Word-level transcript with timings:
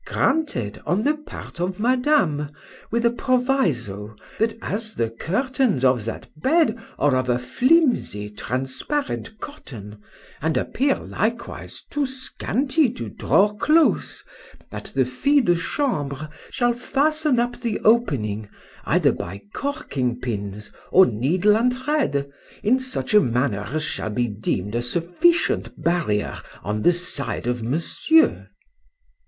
Granted, 0.07 0.81
on 0.83 1.03
the 1.03 1.13
part 1.15 1.59
of 1.59 1.79
Madame; 1.79 2.49
with 2.89 3.05
a 3.05 3.11
proviso, 3.11 4.15
That 4.39 4.57
as 4.59 4.95
the 4.95 5.11
curtains 5.11 5.85
of 5.85 6.05
that 6.05 6.27
bed 6.35 6.75
are 6.97 7.15
of 7.15 7.29
a 7.29 7.37
flimsy 7.37 8.31
transparent 8.31 9.39
cotton, 9.39 10.01
and 10.41 10.57
appear 10.57 10.95
likewise 10.97 11.83
too 11.87 12.07
scanty 12.07 12.89
to 12.93 13.09
draw 13.09 13.53
close, 13.53 14.23
that 14.71 14.85
the 14.85 15.05
fille 15.05 15.43
de 15.43 15.55
chambre 15.55 16.29
shall 16.49 16.73
fasten 16.73 17.39
up 17.39 17.61
the 17.61 17.79
opening, 17.81 18.49
either 18.87 19.11
by 19.11 19.43
corking 19.53 20.19
pins, 20.19 20.71
or 20.91 21.05
needle 21.05 21.55
and 21.55 21.77
thread, 21.77 22.27
in 22.63 22.79
such 22.79 23.13
manner 23.13 23.65
as 23.65 23.83
shall 23.83 24.09
be 24.09 24.27
deem'd 24.27 24.73
a 24.73 24.81
sufficient 24.81 25.79
barrier 25.79 26.39
on 26.63 26.81
the 26.81 26.91
side 26.91 27.45
of 27.45 27.61
Monsieur. 27.61 28.49